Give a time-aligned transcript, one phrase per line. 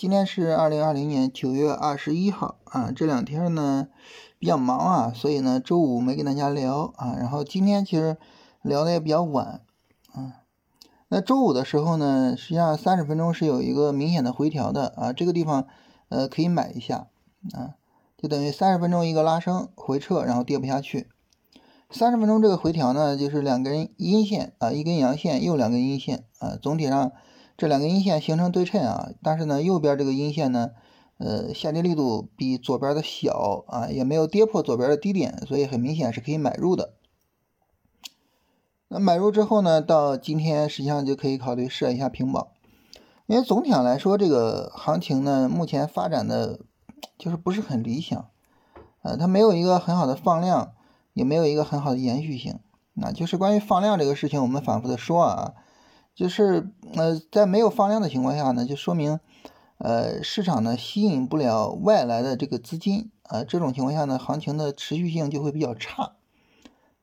[0.00, 3.88] 今天是二零二零年九月二十一号啊，这两天呢
[4.38, 8.16] 比较忙啊，所以呢周五没跟大家聊啊，然后今天其实
[8.62, 9.60] 聊的也比较晚
[10.14, 10.40] 啊。
[11.08, 15.66] 那周五的时候呢，实际上三十分钟是有一个明显的回调的啊，这个地方
[16.08, 17.08] 呃可以买一下
[17.52, 17.76] 啊，
[18.16, 21.10] 就等于三十分钟一个拉升回撤，然后跌不下去。
[21.90, 27.12] 三十分钟这个回调呢，就是两根阴线啊，一根阳线又两根阴线啊，总体上。
[27.60, 30.70] 这两根阴线形成对称啊，但是呢，右边这个阴线呢，
[31.18, 36.94] 呃，下跌力度比左边的小啊，也没有跌破左边的低点，所以很明显是可以买入的。
[38.88, 42.52] 那买入之后呢，到今天实际上就可以考虑设一下平保，
[43.26, 46.60] 因为总体上来说，这个行情呢，目前发展的
[47.18, 48.30] 就是不是很理想，
[49.02, 50.72] 呃，它没有一个很好的放量，
[51.12, 52.58] 也没有一个很好的延续性。
[52.94, 55.52] 那就是关于放量这个事情，我们反复的说啊。
[56.20, 59.18] 就是呃，在没有放量的情况下呢，就说明
[59.78, 66.16] 呃市场呢吸引不了外来的这个资金啊，这种情况下呢，行情的持续性就会比较差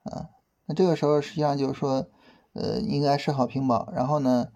[0.04, 0.30] 啊。
[0.68, 2.06] 那这个时候实际上就是说，
[2.54, 4.50] 呃，应该设好平保，然后呢，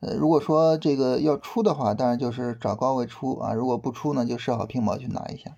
[0.00, 5.56] 呃，如果说这个要出的话，当然就是找高位出啊；如果不出呢，就设好平保去拿一下。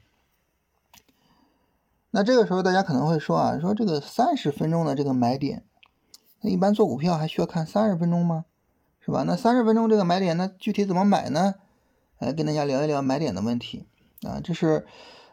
[2.10, 5.64] 那这个时候大家可能会说啊，说这个三十分钟的这个买点，
[6.42, 8.44] 那一般做股票还需要看三十分钟吗？
[9.10, 9.24] 是吧？
[9.26, 11.56] 那三十分钟这个买点，那具体怎么买呢？
[12.20, 13.84] 来跟大家聊一聊买点的问题
[14.22, 14.40] 啊。
[14.40, 14.86] 这是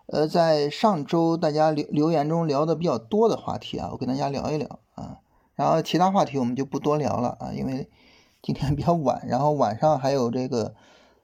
[0.07, 5.19] 呃在上周大家留留言中聊的比较多的话题啊，我跟大家聊一聊啊。
[5.53, 7.87] 然后其他话题我们就不多聊了啊，因为
[8.41, 10.73] 今天比较晚，然后晚上还有这个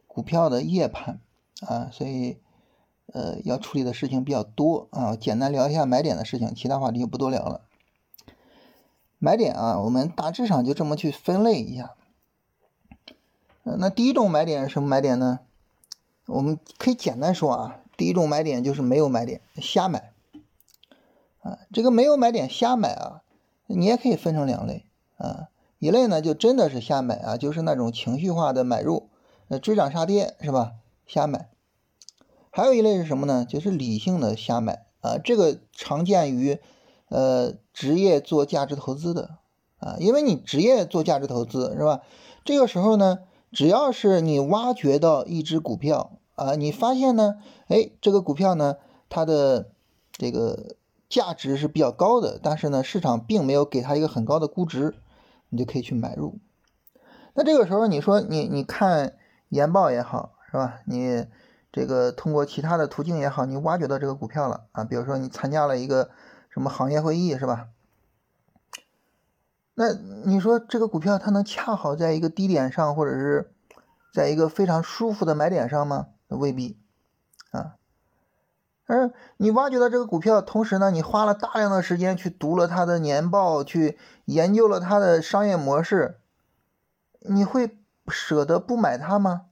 [0.06, 1.20] 股票的夜盘
[1.66, 2.38] 啊，所以
[3.08, 5.16] 呃要处理的事情比较多啊。
[5.16, 7.62] 简单聊一下买点的事情，其他话题就不多聊了。
[9.18, 11.96] 买点啊，我们大致上就这么去分类一下。
[13.64, 15.40] 那第一种买点是什么买点呢？
[16.26, 20.12] 我们可以简单说啊，第一种买点就是没有买点，瞎买
[21.42, 21.60] 啊。
[21.72, 23.24] 这个没有买点瞎买啊，
[23.68, 24.86] 你也可以分成两类
[25.18, 25.48] 啊。
[25.80, 29.10] 一类呢就真的是瞎买啊，就是那种情绪化的买入，
[29.48, 30.74] 呃追涨杀跌是吧？
[31.06, 31.50] 瞎买。
[32.52, 33.46] 还有一类是什么呢？
[33.46, 35.18] 就是理性的瞎买啊。
[35.18, 36.60] 这个常见于
[37.10, 39.38] 呃职业做价值投资的
[39.80, 42.02] 啊，因为你职业做价值投资是吧？
[42.44, 43.20] 这个时候呢。
[43.54, 47.36] 只要是你挖掘到一只股票啊，你发现呢，
[47.68, 48.78] 哎，这个股票呢，
[49.10, 49.70] 它的
[50.12, 50.76] 这个
[51.08, 54.96] 价值是比较高的，但是呢，市场并没有给它一个很高的估值，
[55.50, 56.40] 你就可以去买入。
[57.36, 59.14] 那这个时候你说你你看
[59.50, 60.80] 研报也好，是吧？
[60.86, 61.28] 你
[61.72, 66.10] 这个通过其他的途径也好，你挖掘到这个股票了啊，比如说你参加了一个
[66.50, 67.68] 什么行业会议，是吧？
[69.76, 69.92] 那
[70.26, 73.54] 你说这个股票它能恰好在一个低点上，或者是
[74.14, 76.08] 在一个非常舒服的买点上吗？
[76.28, 76.78] 未必
[77.52, 77.76] 啊。
[78.86, 86.20] 而你挖掘到这个股票，同时呢，你花了大量的时间去读了它的年报，去研究了它的商业模式，
[87.22, 89.46] 你会舍得不买它吗？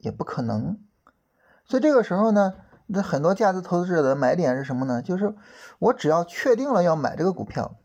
[0.00, 0.80] 也不可能。
[1.64, 2.54] 所以这个时候呢，
[2.86, 5.00] 那很多价值投资者的买点是什么呢？
[5.00, 5.36] 就是
[5.78, 7.76] 我只要确定了要买这个股票。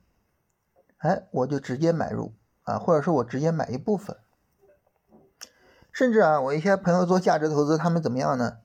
[0.98, 4.18] 哎，我就直接买入啊，或者说我直接买一部分，
[5.92, 8.58] 甚至啊，我一些朋友做价值投资，他们怎么样呢？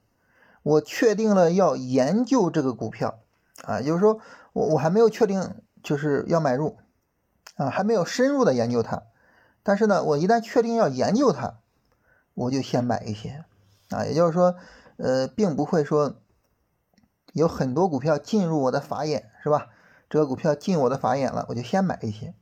[0.63, 3.19] 我确定了要研究这个股票
[3.63, 4.19] 啊，就是说
[4.53, 6.77] 我我还没有确定就是要买入
[7.55, 9.03] 啊，还没有深入的研究它，
[9.61, 11.59] 但是呢，我一旦确定要研究它，
[12.33, 13.45] 我就先买一些
[13.89, 14.55] 啊，也就是说，
[14.97, 16.15] 呃，并不会说
[17.33, 19.67] 有很多股票进入我的法眼，是吧？
[20.13, 22.35] 这个股票进我的法眼了，我就先买一些，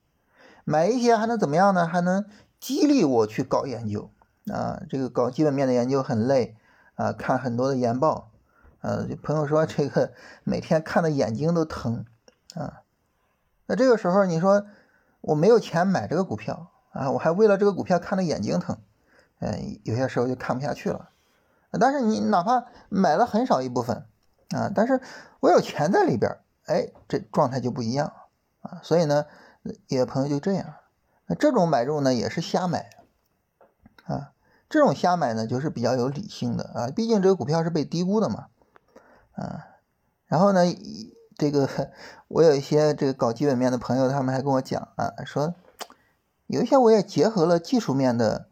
[0.66, 1.88] 买一些还能怎么样呢？
[1.88, 2.26] 还能
[2.60, 4.12] 激励我去搞研究
[4.52, 4.84] 啊！
[4.90, 6.58] 这个搞基本面的研究很累
[6.96, 8.30] 啊，看很多的研报，
[8.82, 10.12] 呃，朋友说这个
[10.44, 12.04] 每天看的眼睛都疼
[12.56, 12.82] 啊。
[13.68, 14.66] 那这个时候你说
[15.22, 18.80] 我没有钱买这个股票啊，我还为了这个股票看的眼睛疼，
[19.40, 21.08] 嗯，有些时候就看不下去了。
[21.80, 24.04] 但是你哪怕买了很少一部分
[24.50, 25.00] 啊，但是
[25.40, 26.38] 我有钱在里边。
[26.66, 28.14] 哎，这状态就不一样
[28.62, 29.26] 啊，所以呢，
[29.88, 30.76] 有朋友就这样，
[31.26, 32.90] 那这种买入呢也是瞎买
[34.06, 34.34] 啊，
[34.70, 38.48] 这种瞎买呢就是比较有理性的啊，毕竟这个股票是被低估的嘛，
[39.34, 39.68] 啊，
[40.28, 40.62] 然后呢，
[41.36, 41.68] 这个
[42.28, 45.56] 我有一些这个搞基本面的朋友，他们还跟我讲啊，说
[46.46, 48.48] 有一些我也结合了技术面的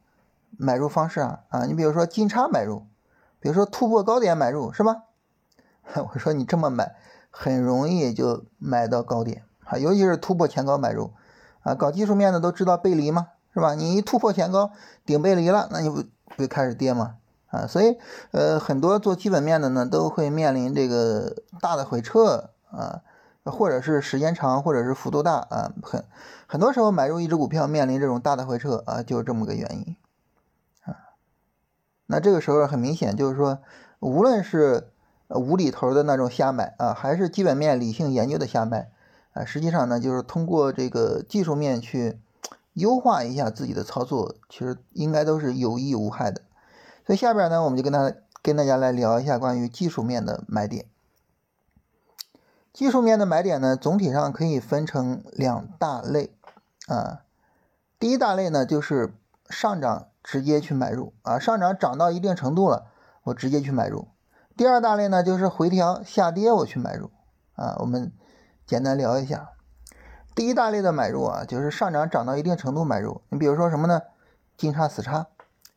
[0.57, 2.87] 买入方式啊啊，你比如说金叉买入，
[3.39, 5.03] 比如说突破高点买入是吧？
[6.13, 6.95] 我说你这么买。
[7.29, 11.11] 很容易就买到高点啊，尤其是突破前高买入
[11.61, 11.75] 啊。
[11.75, 13.29] 搞技术面的都知道背离嘛？
[13.53, 13.73] 是吧？
[13.73, 14.71] 你一突破前高
[15.05, 16.03] 顶背离了，那你不
[16.35, 17.15] 不开始跌吗？
[17.47, 17.97] 啊，所以
[18.29, 23.01] 呃很多做基本面的呢都会面临这个大的回撤啊，
[23.43, 26.05] 或者是时间长，或者是幅度大啊，很
[26.45, 29.95] 很多时候买入一只股票面临这种大的回撤啊，就是这么个原因
[30.83, 31.17] 啊。
[32.05, 33.57] 那这个时候很明显就是说，
[33.99, 34.91] 无论是
[35.29, 38.91] 无厘头的那种瞎买啊，还是基本面理性研究的瞎买
[39.33, 42.19] 啊，实际上呢就是通过这个技术面去
[42.73, 46.41] 优化一下自己的操作，其实应该都是有益无害的。
[47.05, 48.11] 所以下边呢，我们就跟大
[48.41, 50.85] 跟大家来聊一下关于技术面的买点。
[52.71, 56.31] 技术面的买点呢，总体上可以分成两大类
[56.87, 57.21] 啊。
[57.99, 59.13] 第一大类呢，就是
[59.49, 62.85] 上涨直接去买入啊，上涨涨到一定程度了，
[63.23, 64.07] 我直接去买入。
[64.59, 67.11] 第二大类呢，就是回调下跌我去买入
[67.55, 67.77] 啊。
[67.79, 68.11] 我们
[68.65, 69.51] 简单聊一下。
[70.35, 73.21] 第一大类的买入啊，就是上涨涨到一定程度买入。
[73.29, 74.01] 你比如说什么呢？
[74.57, 75.27] 金叉死叉，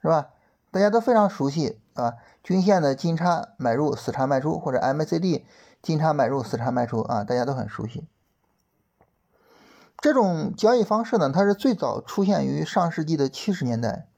[0.01, 0.31] 是吧？
[0.73, 5.45] 大家都非常熟悉啊，均线的金叉买入，死叉卖出，或者 MACD
[5.81, 8.09] 金叉买入，死叉卖出啊，大家都很熟悉。
[9.99, 14.09] 这种交易方式呢，它是最早出现于上世纪的七十年代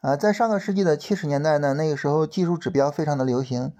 [0.00, 3.74] 啊，在上个世纪的七十年代呢，那个时候技术指标非常的流行，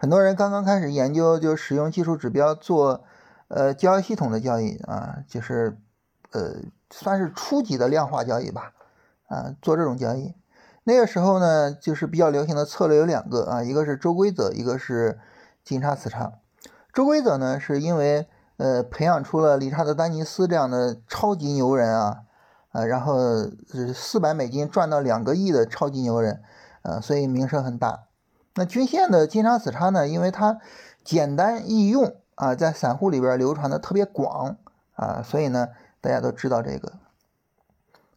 [0.00, 3.04] 很多人刚刚开始研究，就使用技术指标做
[3.48, 5.76] 呃交易系统的交易啊，就是
[6.32, 6.54] 呃
[6.90, 8.72] 算是初级的量化交易吧
[9.28, 10.34] 啊，做这种交易。
[10.84, 15.18] 那个时候呢，就是比较流行的策略有两个啊，一个是周规则，一个是
[15.62, 16.32] 金叉死叉。
[16.94, 18.26] 周规则呢，是因为
[18.56, 22.22] 呃培养出了理查德丹尼斯这样的超级牛人啊，
[22.70, 23.14] 啊，然后
[23.70, 26.42] 是四百美金赚到两个亿的超级牛人，
[26.80, 28.04] 呃，所以名声很大。
[28.60, 30.58] 那均线的金叉死叉呢，因为它
[31.02, 34.58] 简单易用啊，在散户里边流传的特别广
[34.96, 35.68] 啊，所以呢，
[36.02, 36.92] 大家都知道这个。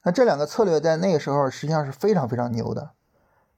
[0.02, 2.90] 那这两个策略在那个时候实际上是非常非常牛的，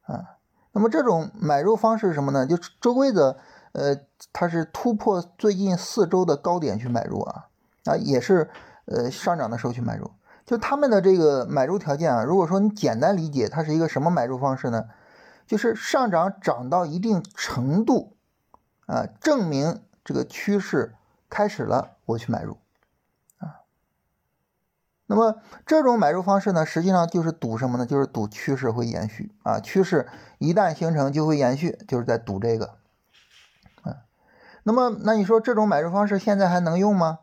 [0.04, 0.38] 啊，
[0.74, 2.46] 那么这种买入方式是什么呢？
[2.46, 3.36] 就周规则，
[3.72, 3.98] 呃，
[4.32, 7.48] 它是突破最近四周的高点去买入啊，
[7.86, 8.52] 啊，也是
[8.86, 10.12] 呃上涨的时候去买入。
[10.46, 14.86] 就他们的这个买入条件啊，如果说你简单理解，它是一个什么买入方式呢？
[15.46, 18.16] 就是上涨涨到一定程度，
[18.86, 20.96] 啊，证明这个趋势
[21.30, 22.58] 开始了，我去买入。
[23.38, 23.62] 啊
[25.08, 27.86] 那么这种买入方式呢，实际上就是赌什么呢？
[27.86, 30.10] 就是赌趋势会延续啊，趋势
[30.40, 32.78] 一旦形成就会延续，就是在赌这个。
[33.84, 34.02] 啊，
[34.64, 37.20] 那么那你说这种买入方式现在还能用吗？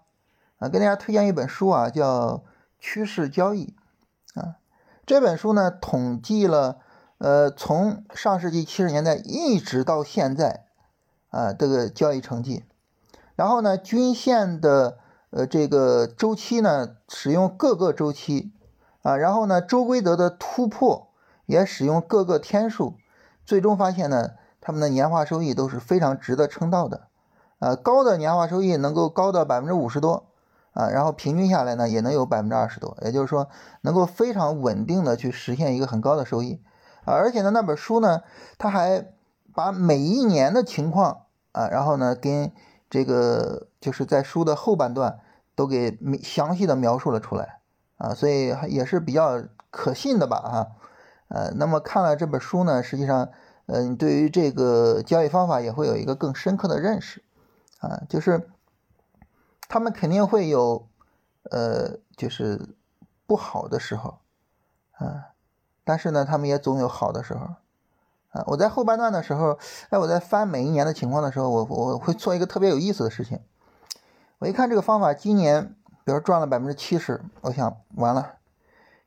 [0.59, 2.37] 啊，给大家推荐一本书啊，叫
[2.79, 3.75] 《趋势交易》
[4.41, 4.59] 啊。
[5.05, 6.79] 这本书呢，统计了
[7.23, 10.65] 呃从上世纪七十年代一直到现在
[11.31, 12.65] 啊这个交易成绩，
[13.37, 14.99] 然后呢均线的。
[15.35, 18.53] 呃，这个周期呢，使用各个周期
[19.01, 21.09] 啊，然后呢，周规则的突破
[21.47, 22.99] 也使用各个天数，
[23.47, 27.07] 最终发现呢，他们的年化收益都是非常值得称道的，
[27.61, 30.27] 啊，高的年化收益能够高到百分之五十多
[30.75, 33.49] 啊，然后平均下来呢，也能有百分之二十多，也就是说，
[33.81, 36.61] 能够非常稳定的去实现一个很高的收益
[37.05, 38.23] 啊，而且呢，那本书呢，
[38.59, 39.13] 他还
[39.55, 42.53] 把每一年的情况啊，然后呢，跟
[42.89, 45.21] 这个就是在书的后半段
[45.55, 47.61] 都给详细的描述了出来
[47.97, 50.67] 啊，所以也是比较可信的吧啊，
[51.29, 53.31] 呃，那么看了这本书呢，实际上，
[53.67, 57.23] 呃，你对于这个交易方法也会有一个更深刻的认识
[57.81, 58.49] 啊，就是
[59.69, 60.87] 他们肯定会有
[61.51, 62.75] 呃，就是
[63.27, 64.19] 不好的时候
[64.93, 65.32] 啊，
[65.85, 67.49] 但是呢，他们也总有好的时候。
[68.31, 69.59] 啊，我在后半段的时候，
[69.91, 73.41] 哎，我在翻每一年的情况的时候，我我会做一个特别有意思的事情。
[74.39, 75.75] 我一看这个方法，今年
[76.05, 78.37] 比如赚了百分之七十，我想完了，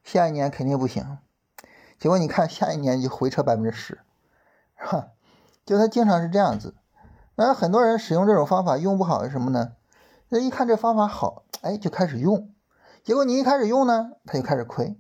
[0.03, 1.17] 下一年肯定不行。
[1.97, 3.99] 结果你看下一年就回撤百分之十，
[4.75, 5.07] 哈，
[5.65, 6.75] 就它经常是这样子。
[7.33, 9.71] 那很多人使用这种方法用不好是什么呢？
[10.29, 12.53] 那一看这方法好，哎，就开始用。
[13.03, 14.95] 结果你一开始用呢，他就开始亏。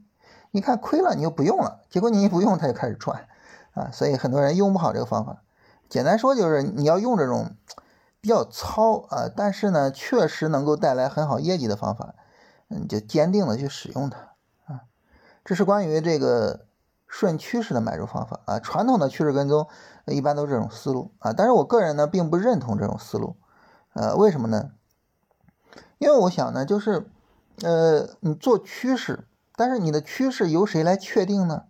[0.55, 1.81] 你看亏了，你又不用了。
[1.89, 3.27] 结果你一不用，它就开始赚。
[3.73, 5.41] 啊，所以很多人用不好这个方法。
[5.89, 7.57] 简单说就是你要用这种
[8.21, 12.15] 比较糙啊，但是呢确实能够带来很好业绩的方法，
[12.69, 14.17] 嗯，就坚定的去使用它
[14.65, 14.83] 啊。
[15.43, 16.67] 这是关于这个
[17.05, 18.57] 顺趋势的买入方法啊。
[18.59, 19.67] 传统的趋势跟踪
[20.05, 23.35] 一般都这种思路啊，但是我个人呢并不认同这种思路，
[23.91, 24.71] 呃，为什么呢？
[25.97, 27.05] 因为我想呢，就是
[27.61, 31.63] 呃，你做趋势，但是你的趋势由谁来确定呢？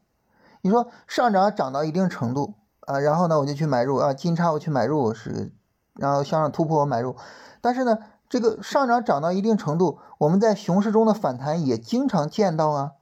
[0.61, 5.53] 你说上涨涨到一定程度啊，然后呢我就去买入啊，金叉我去买入是，
[5.93, 7.15] 然后向上突破我买入，
[7.61, 12.93] 但是呢这个上涨涨到一定程度，我们在熊市中的反弹也经常见到啊，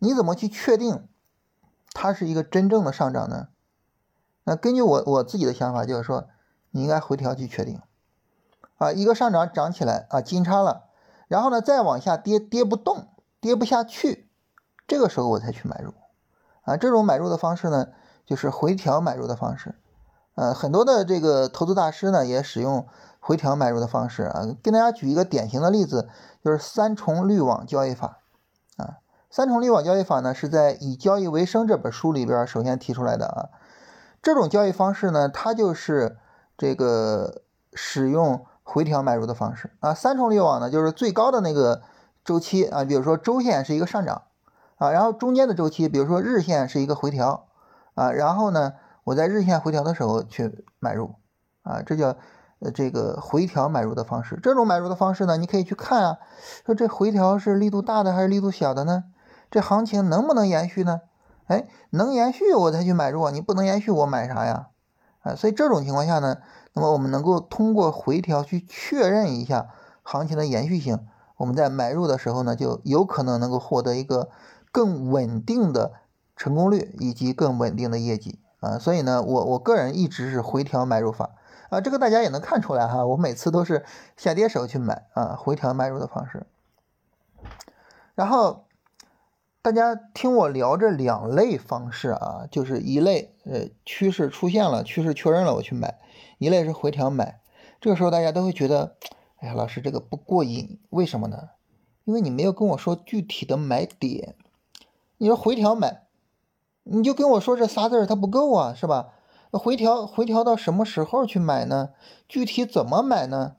[0.00, 1.06] 你怎么去确定
[1.92, 3.48] 它是一个真正的上涨呢？
[4.44, 6.26] 那根据我我自己的想法，就是说
[6.72, 7.80] 你应该回调去确定
[8.78, 10.88] 啊，一个上涨涨起来啊，金叉了，
[11.28, 13.06] 然后呢再往下跌，跌不动，
[13.40, 14.28] 跌不下去，
[14.86, 15.92] 这个时候我才去买入
[16.62, 16.76] 啊。
[16.76, 17.88] 这种买入的方式呢，
[18.26, 19.74] 就是回调买入的方式。
[20.34, 22.86] 呃，很多的这个投资大师呢，也使用
[23.20, 24.46] 回调买入的方式啊。
[24.62, 26.08] 跟大家举一个典型的例子，
[26.42, 28.18] 就是三重滤网交易法
[28.78, 28.96] 啊。
[29.30, 33.48] 三重滤网交易法呢，是在《以交易为生》这本书里边首先提出来的啊。
[34.22, 36.16] 这种交易方式呢，它就是
[36.56, 37.42] 这个
[37.74, 39.92] 使用回调买入的方式啊。
[39.92, 41.82] 三重滤网呢，就是最高的那个
[42.24, 44.22] 周期啊，比如说周线是一个上涨
[44.82, 47.46] 啊，然后中间的周期，比如说日线是一个回调
[47.94, 48.72] 啊，然后呢。
[49.04, 51.16] 我在日线回调的时候去买入，
[51.64, 52.14] 啊，这叫
[52.60, 54.38] 呃这个回调买入的方式。
[54.40, 56.18] 这种买入的方式呢，你可以去看啊，
[56.64, 59.02] 说这回调是力度大的还是力度小的呢？
[59.50, 61.00] 这行情能不能延续呢？
[61.48, 64.68] 哎，能延续我才去买入啊，你不能延续我买啥呀？
[65.22, 66.36] 啊，所以这种情况下呢，
[66.74, 69.66] 那么我们能够通过回调去确认一下
[70.04, 71.04] 行情的延续性，
[71.38, 74.28] 我们在买入的时候呢，就有可能能够获得一个
[74.72, 75.92] 更稳定的
[76.34, 78.40] 成功率以及更稳定的业绩。
[78.58, 81.30] 啊，所以呢，我我个人一直是回调买入法
[81.68, 83.84] 啊，这个大家也能看出来哈，我每次都是
[84.16, 86.46] 下跌时候去买啊，回调买入的方式。
[88.14, 88.66] 然后
[89.62, 95.98] 大家听我聊这两类方式啊，就是一类呃趋势出现了，趋势确认了我去买，
[96.38, 97.40] 一类是回调买。
[97.80, 98.94] 这个时候大家都会觉得，
[99.38, 101.48] 哎呀，老师这个不过瘾，为什么呢？
[102.04, 104.36] 因为你没有跟我说具体的买点，
[105.22, 106.02] 你说回调买。
[106.82, 109.10] 你就跟我说这仨字儿，它不够啊，是吧？
[109.52, 111.90] 回调回调到什么时候去买呢？
[112.28, 113.54] 具体怎么买呢？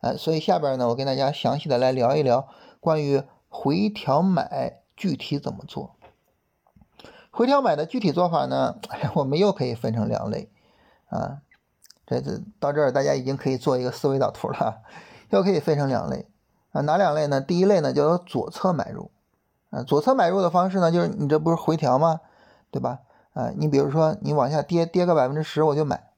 [0.00, 2.48] 哎，所以下边呢，我跟大家详细的来聊一聊
[2.80, 5.94] 关于回调买具体怎么做。
[7.30, 8.80] 回调买的具体做法呢，
[9.14, 10.50] 我们又可以分成两类
[11.10, 11.42] 啊。
[12.04, 14.82] 这这到这儿，大家已经可以做一个思维导图了，
[15.30, 16.26] 又可以分成两类
[16.72, 16.80] 啊。
[16.80, 17.40] 哪两类呢？
[17.40, 19.12] 第一类呢叫做左侧买入
[19.74, 19.82] 啊。
[19.82, 22.20] 左侧买入的方式呢，就是你这不是回调吗？
[22.70, 23.00] 对吧？
[23.34, 26.10] 啊，你比如说你往下跌跌个百分之十，我就买。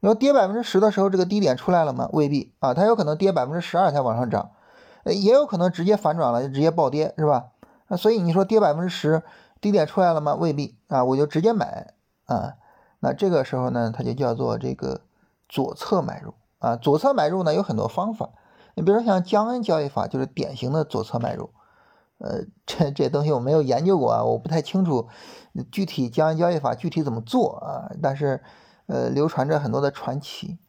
[0.00, 2.08] 你说跌百分之十的时候，这个低点出来了吗？
[2.12, 4.50] 未必啊，它有可能跌百分之十二才往上涨，
[5.04, 7.46] 也有可能直接反转了，就直接暴跌，是吧？
[7.86, 9.22] 啊，所以你说跌百分之十，
[9.60, 10.34] 低点出来了吗？
[10.34, 11.94] 未必啊，我就直接买
[12.26, 12.54] 啊。
[13.00, 15.02] 那这个时候呢，它就叫做这个
[15.48, 16.74] 左侧买入啊。
[16.76, 18.30] 左侧买入呢有很多方法，
[18.74, 21.50] 你比如说像江恩交易法，就是典型的左侧买入。
[22.22, 25.08] 呃，这这东西我没有研究过啊，我不太清楚
[25.72, 27.90] 具体交易交易法具体怎么做啊。
[28.00, 28.40] 但是，
[28.86, 30.60] 呃，流传着很多的传奇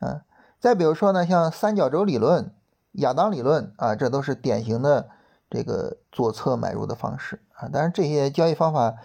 [0.00, 0.22] 啊。
[0.58, 2.52] 再比如说呢，像三角洲理论、
[2.94, 5.08] 亚当理论啊，这都是典型的
[5.48, 7.70] 这个左侧买入的方式啊。
[7.72, 8.96] 但是这些交易方法，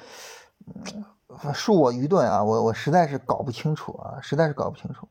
[1.53, 5.08] 恕我愚钝啊，我我实在是搞不清楚啊，实在是搞不清楚。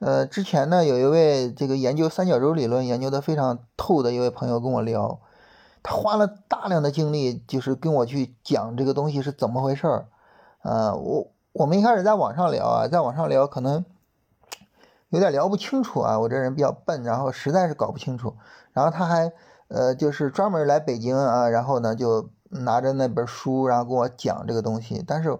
[0.00, 5.20] 呃，之前呢，有一位这个研究三角洲理论研究的非常透的一位朋友跟我聊。
[5.88, 10.06] 他花了大量的精力，就是跟我去讲这个东西是怎么回事儿，
[10.60, 13.86] 呃，我我们一开始在网上聊啊，在网上聊可能
[15.08, 18.36] 有点聊不清楚啊，我这人比较笨，然后实在是搞不清楚，
[18.74, 19.32] 然后他还
[19.68, 25.30] 呃就是专门来北京啊，然后呢就拿着那本书，然后跟我讲这个东西，但是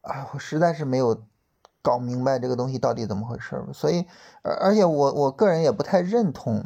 [0.00, 1.22] 啊，我实在是没有
[1.86, 4.04] 搞明白这个东西到底怎么回事儿，所以
[4.42, 6.64] 而而且我我个人也不太认同。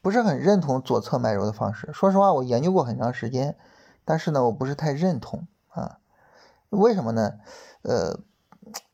[0.00, 1.88] 不是很认同左侧买入的方式。
[1.92, 3.56] 说实话，我研究过很长时间，
[4.04, 5.98] 但是呢，我不是太认同啊。
[6.70, 7.34] 为什么呢？
[7.82, 8.18] 呃，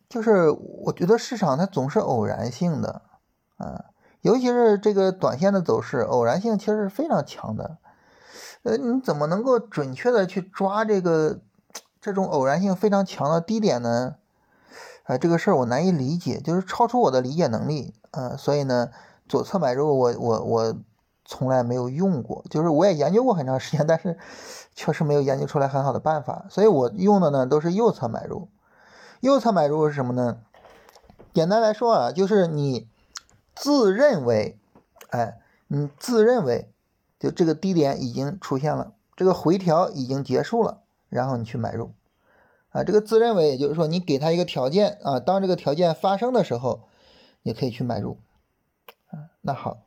[0.06, 3.00] 就是我觉得市场它总是偶然性的
[3.56, 3.86] 啊，
[4.20, 7.78] 尤其是这个短线的走势，偶然性其实是非常强的。
[8.64, 11.40] 呃，你怎么能够准确的去抓这个
[12.02, 14.16] 这种偶然性非常强的低点呢？
[15.08, 18.36] 啊，这个事儿我难以理解，就是超出我的理解能力啊。
[18.36, 18.90] 所以呢，
[19.28, 20.76] 左侧买入，我我我。
[21.30, 24.16] 从来没有用过，就是我也研究过很长时间， 但是
[24.74, 28.48] 确实没有研究出来很好的办法，所以我用的呢都是右侧买入。
[29.20, 30.38] 右侧买入是什么呢？
[31.34, 32.88] 简单来说啊，就是你
[33.54, 34.58] 自认为，
[35.10, 36.72] 哎，你自认为
[37.20, 41.92] 就这个低点已经出现了，这个回调已经结束了，然后你去买入。
[42.70, 46.88] 啊，这个自认为也就是说你给他一个条件啊，当这个条件发生的时候，
[47.42, 48.18] 你可以去买入。
[49.08, 49.84] 啊，那好。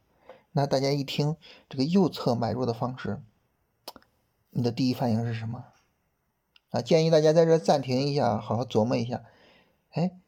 [0.54, 1.38] 那大家一听
[1.70, 3.22] 这个右侧买入的方式，
[4.50, 5.64] 你的第一反应是什么？
[6.72, 9.24] 啊，建议大家在这暂停一下，好好琢磨一下。
[9.92, 10.20] 哎，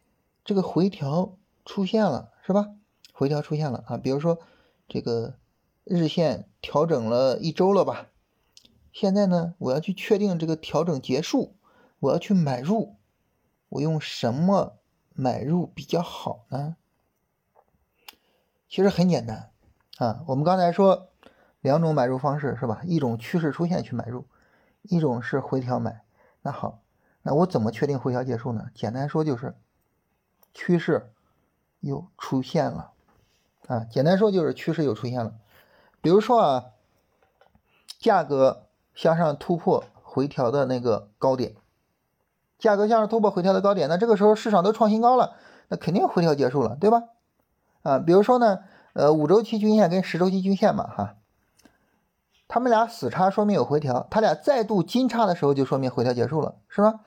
[0.46, 2.70] 这个回调出现了是吧？
[3.12, 4.40] 回调出现了啊，比如说
[4.88, 5.36] 这个
[5.84, 8.08] 日线调整了一周了吧？
[8.94, 11.56] 现在呢，我要去确定这个调整结束，
[12.04, 12.98] 我要去买入，
[13.70, 14.78] 我用什么
[15.14, 16.76] 买入比较好呢？
[18.68, 19.52] 其实很简单
[20.00, 21.08] 啊，我们刚才说
[21.62, 22.82] 两种买入方式是吧？
[22.84, 24.26] 一种趋势出现去买入，
[24.82, 26.04] 一种是回调买。
[26.42, 26.82] 那好，
[27.22, 28.70] 那我怎么确定回调结束呢？
[28.76, 29.56] 简单说就是
[30.54, 31.14] 趋势
[31.80, 32.92] 又出现了
[33.68, 35.40] 啊，简单说就是趋势又出现了。
[36.02, 36.66] 比如说啊，
[37.98, 41.56] 价格向上突破回调的那个高点，
[42.64, 45.34] 价格向上突破回调的高点，那这个时候市场都创新高了，
[45.68, 47.04] 那肯定回调结束了，对吧？
[47.82, 48.60] 啊，比如说呢，
[48.94, 51.16] 呃，五周期均线跟十周期均线嘛，哈，
[52.48, 57.02] 他们俩死叉说明有回调，它俩再度金叉的时候就说明回调结束了，是吧？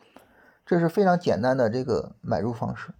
[0.66, 2.92] 这是非常简单的这个买入方式，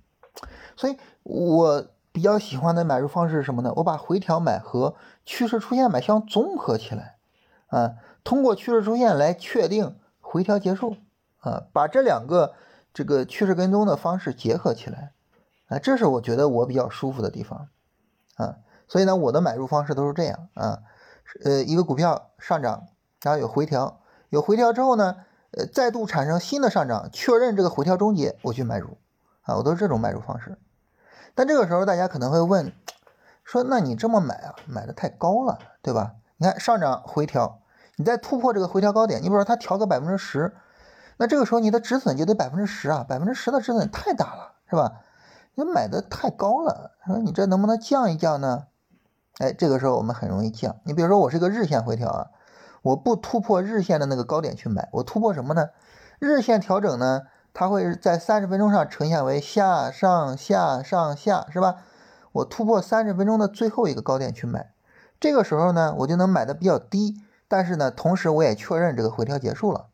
[0.77, 3.75] 所以我比较喜欢的买入方式是什么呢？
[3.77, 4.95] 我把回调买和
[5.27, 7.17] 趋势出现买相综合起来，
[7.67, 10.97] 啊，通过趋势出现来确定回调结束，
[11.47, 12.55] 啊，把这两个
[12.93, 15.12] 这个趋势跟踪的方式结合起来。
[15.69, 17.69] 啊，这是我觉得我比较舒服的地方，
[18.37, 20.79] 啊，所以呢，我的买入方式都是这样啊，
[21.45, 22.87] 呃，一个股票上涨，
[23.21, 25.17] 然后有回调，有回调之后呢，
[25.50, 28.97] 呃，再度产生新的上涨，确认这个回调终结，我去买入，
[29.43, 30.57] 啊，我都是这种买入方式。
[31.35, 32.73] 但这个时候大家可能会问，
[33.43, 36.15] 说那你这么买啊，买的太高了，对吧？
[36.37, 37.61] 你看上涨回调，
[37.97, 40.55] 你再突破这个回调高点，你比如说它调个百分之十，
[41.16, 45.00] 那这个时候你的止损就得百分之十啊，百分之十的止损太大了，是吧？
[45.54, 48.66] 你买的太高了，说你这能不能降一降呢？
[49.38, 50.76] 哎，这个时候我们很容易降。
[50.85, 52.26] 你比如说我是个日线回调啊，
[52.82, 55.70] 我不突破日线的那个高点去买，我突破什么呢？
[56.18, 57.23] 日线调整呢，
[57.54, 61.76] 它会在三十分钟上呈现为下上下上下，是吧？
[62.32, 64.75] 我突破三十分钟的最后一个高点去买，
[65.18, 67.16] 这个时候呢，我就能买的比较低，
[67.49, 69.87] 但是呢，同时我也确认这个回调结束了，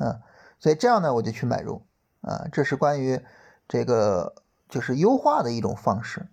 [0.00, 0.18] 啊，
[0.58, 1.82] 所以这样呢，我就去买入
[2.22, 3.24] 啊，这是关于
[3.68, 4.34] 这个。
[4.70, 6.28] 就是优化的一种方式，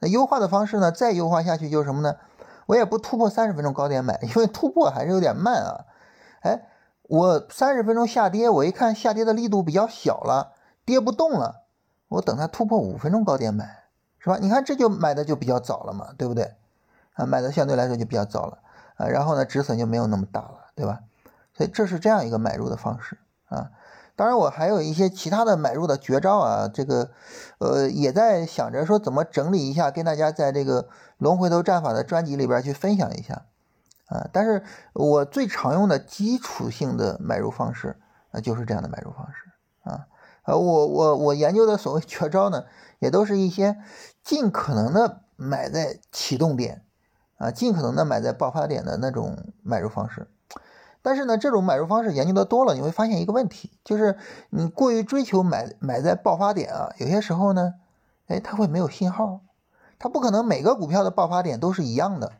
[0.00, 0.90] 那优化的方式呢？
[0.90, 2.16] 再优化下去就是什么呢？
[2.66, 5.84] 我也不突破三十分钟高点买，因为突破还是有点慢啊。
[6.40, 6.66] 哎，
[7.02, 11.62] 我三十分钟下跌，我一看下跌的力度比较小了，跌不动了，
[12.08, 13.84] 我等它突破五分钟高点买，
[14.18, 14.38] 是吧？
[14.40, 16.56] 你看这就买的就比较早了嘛，对不对？
[17.12, 18.58] 啊，买的相对来说就比较早了
[18.96, 21.02] 啊，然后呢，止损就没有那么大了，对吧？
[21.56, 23.70] 所以这是这样一个买入的方式啊。
[24.14, 27.10] 当然，我还有一些其他的买入的绝招啊，这个，
[27.58, 30.88] 呃，也在想着说怎么整理一下，跟大家在这个
[31.18, 33.44] 龙回头战法的专辑里边去分享一下，
[34.06, 34.62] 啊，但是
[34.94, 37.98] 我最常用的基础性的买入方式
[38.30, 40.06] 啊，就是这样的买入方式啊，
[40.44, 42.64] 呃，我我我研究的所谓绝招呢，
[43.00, 43.76] 也都是一些
[44.24, 46.86] 尽可能的买在启动点，
[47.36, 50.30] 啊，尽可能的买在爆发点的那种买入方式。
[51.06, 54.18] 但是呢，这种买入方式研究的多了，你会发现一个问题，就是
[54.50, 57.74] 你过于追求买买在爆发点啊，有些时候呢，
[58.26, 59.42] 哎，它会没有信号，
[60.00, 62.32] 它不可能每个股票的爆发点都是一样的，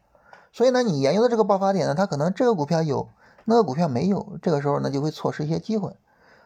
[0.51, 3.09] 所以呢，你研究的这个爆发点呢，它可能这个股票有，
[3.45, 5.95] 那个股票没有，这个时候呢就会错失一些机会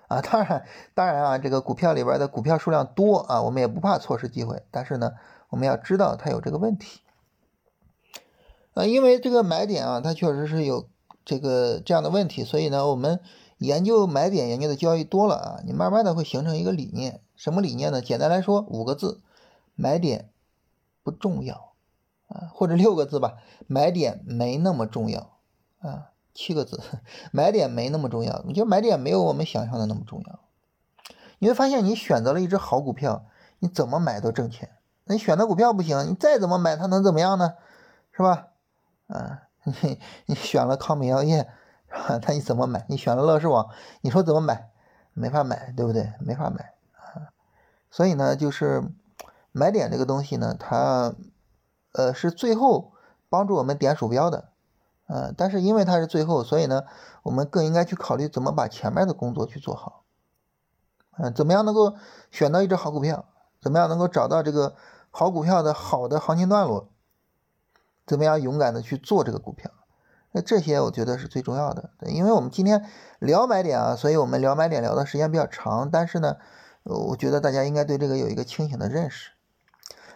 [0.08, 0.20] 啊。
[0.20, 5.12] 当然，当然啊，这个股票里边的股票数量多啊，我们也不怕错失机会，但是呢，
[5.48, 7.00] 我们要知道它有这个问题
[8.74, 10.84] 啊，因为这个买点啊，它确实是有。
[11.24, 13.20] 这个这样的问题，所以呢，我们
[13.58, 18.00] 研究买点研究的交易多了啊，你慢慢的会形成一个理念，什么理念呢？
[18.00, 19.20] 简单来说，五个字，
[19.74, 20.30] 买点
[21.02, 21.74] 不重要
[22.28, 25.36] 啊，或者六个字吧，买点没那么重要
[25.80, 26.80] 啊，七个字，
[27.32, 30.40] 买点没那么重要，你就买点没有我们想象的那么重要。
[31.38, 33.26] 你会发现，你选择了一只好股票，
[33.58, 34.70] 你怎么买都挣钱。
[35.04, 37.54] 那你选的股票不行，你再怎么买它能怎么样呢？
[38.12, 38.48] 是吧？
[39.06, 39.42] 啊。
[39.82, 41.48] 你 你选了康美药业，
[42.22, 42.84] 那你怎么买？
[42.88, 43.68] 你选了乐视网，
[44.00, 44.70] 你说怎么买？
[45.12, 46.12] 没法买，对不对？
[46.20, 47.32] 没法买啊！
[47.90, 48.84] 所以呢，就是
[49.52, 51.14] 买点这个东西呢，它
[51.92, 52.92] 呃是最后
[53.28, 54.50] 帮助我们点鼠标的，
[55.06, 56.84] 呃，但是因为它是最后，所以呢，
[57.24, 60.04] 我们更应该去考虑怎么把前面的工作去做好。
[61.18, 61.96] 嗯，怎么样能够
[62.30, 63.24] 选到一只好股票？
[63.60, 64.74] 怎么样能够找到这个
[65.10, 66.88] 好股票的好的行情段落？
[68.10, 69.70] 怎么样勇敢的去做这个股票？
[70.32, 71.90] 那这些我觉得是最重要的。
[71.96, 72.84] 对因为我们今天
[73.20, 75.88] 聊买点啊，所以我们聊买点聊的时间比较长。
[75.92, 76.38] 但是呢，
[76.82, 79.30] 我觉得大家应该对这个有一个清醒的认识。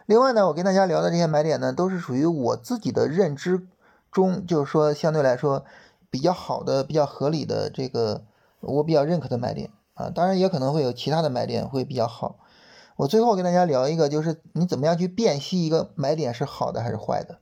[0.07, 3.65] 另外呢，我跟大家聊的这些买点呢，都是属于我自己的认知
[4.11, 5.65] 中，就是说相对来说
[6.11, 8.25] 比较好的、比较合理的这个
[8.59, 10.11] 我比较认可的买点啊。
[10.13, 12.41] 当然也可能会有其他的买点会比较好。
[12.97, 17.39] 我最后跟大家聊一个，就是你怎么样去辨析一个买点是好的还是坏的。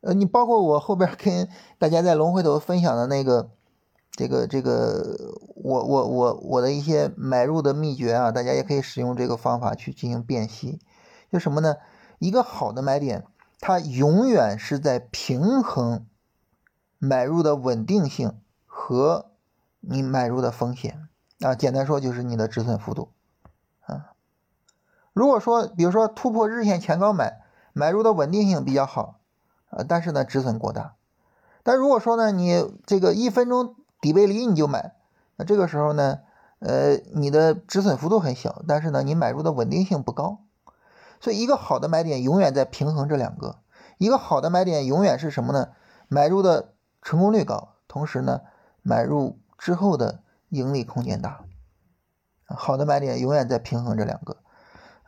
[0.00, 3.50] 呃，你包括我后边跟大家在龙回头分享的那个
[4.12, 10.80] 这个这个，我我我我的一些买入的秘诀啊，大家也可以使用这个方法去进行辨析。
[11.30, 11.76] 就什么呢？
[12.18, 13.24] 一个好的买点，
[13.60, 16.06] 它永远是在平衡
[16.98, 19.30] 买入的稳定性和
[19.80, 21.08] 你买入的风险
[21.40, 21.54] 啊。
[21.54, 23.12] 简单说就是你的止损幅度
[23.80, 24.12] 啊。
[25.12, 29.19] 如果说，比如说突破日线前高买，买入的稳定性比较好
[29.70, 30.94] 啊，但是呢止损过大。
[31.62, 33.74] 但如果说呢，你这个一分钟。
[34.02, 34.94] 底背离你就买，
[35.36, 36.20] 那这个时候呢，
[36.60, 40.38] 呃，你的止损幅度很小，但是呢，你买入的稳定性不高，
[41.20, 43.58] 所以一个好的买点永远在平衡这两个。
[43.98, 45.68] 一个好的买点永远是什么呢？
[46.08, 48.40] 买入的成功率高，同时呢，
[48.80, 51.44] 买入之后的盈利空间大。
[52.46, 54.38] 好的买点永远在平衡这两个。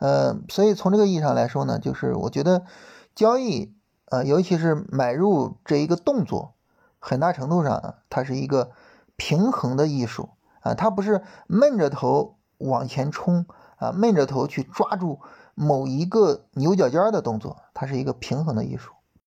[0.00, 2.66] 呃，所以从这个意义上来说呢，就是我觉得
[3.14, 3.74] 交易，
[4.12, 6.54] 啊，尤其是买入这一个动作，
[6.98, 8.70] 很大程度上啊，它是一个。
[9.14, 10.30] 平衡的艺术
[10.62, 13.46] 啊，它不是闷着头往前冲
[13.76, 15.20] 啊，闷着头去抓住
[15.54, 18.92] 某一个牛角尖的动作，它是一个平衡的艺术。